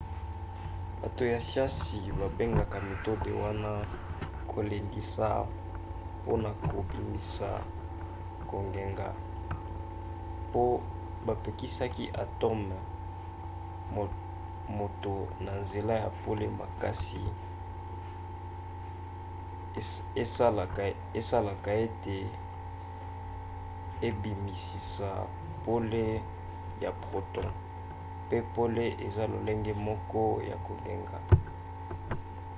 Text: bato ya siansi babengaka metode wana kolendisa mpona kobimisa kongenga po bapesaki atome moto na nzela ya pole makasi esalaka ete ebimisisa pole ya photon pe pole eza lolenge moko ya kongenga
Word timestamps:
bato 1.01 1.23
ya 1.33 1.39
siansi 1.49 1.97
babengaka 2.19 2.77
metode 2.89 3.31
wana 3.43 3.71
kolendisa 4.51 5.27
mpona 6.21 6.49
kobimisa 6.69 7.49
kongenga 8.49 9.07
po 10.51 10.63
bapesaki 11.25 12.05
atome 12.23 12.77
moto 14.77 15.15
na 15.45 15.51
nzela 15.63 15.93
ya 16.03 16.09
pole 16.23 16.45
makasi 16.59 17.21
esalaka 21.25 21.71
ete 21.85 22.17
ebimisisa 24.07 25.09
pole 25.65 26.05
ya 26.83 26.91
photon 27.09 27.47
pe 28.29 28.37
pole 28.55 28.85
eza 29.05 29.23
lolenge 29.31 29.73
moko 29.87 30.21
ya 30.49 30.55
kongenga 30.65 31.17